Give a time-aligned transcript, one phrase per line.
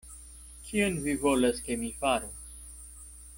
[0.69, 2.33] Kion vi volas, ke mi faru?